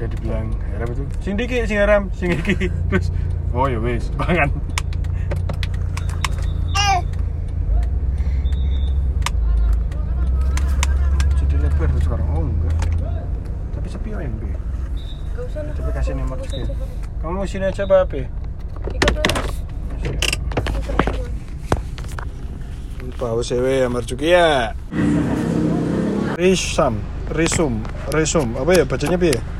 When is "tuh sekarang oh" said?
11.92-12.48